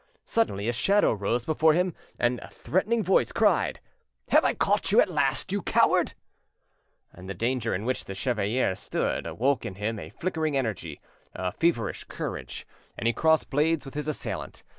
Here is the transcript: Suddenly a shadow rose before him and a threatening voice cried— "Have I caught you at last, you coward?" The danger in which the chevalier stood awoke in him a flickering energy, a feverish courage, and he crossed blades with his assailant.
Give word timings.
Suddenly 0.25 0.67
a 0.67 0.73
shadow 0.73 1.13
rose 1.13 1.45
before 1.45 1.73
him 1.73 1.93
and 2.17 2.39
a 2.39 2.47
threatening 2.47 3.03
voice 3.03 3.31
cried— 3.31 3.79
"Have 4.29 4.43
I 4.43 4.55
caught 4.55 4.91
you 4.91 4.99
at 4.99 5.11
last, 5.11 5.51
you 5.51 5.61
coward?" 5.61 6.15
The 7.15 7.35
danger 7.35 7.75
in 7.75 7.85
which 7.85 8.05
the 8.05 8.15
chevalier 8.15 8.73
stood 8.75 9.27
awoke 9.27 9.63
in 9.63 9.75
him 9.75 9.99
a 9.99 10.09
flickering 10.09 10.57
energy, 10.57 11.01
a 11.35 11.51
feverish 11.51 12.05
courage, 12.05 12.65
and 12.97 13.05
he 13.05 13.13
crossed 13.13 13.51
blades 13.51 13.85
with 13.85 13.93
his 13.93 14.07
assailant. 14.07 14.63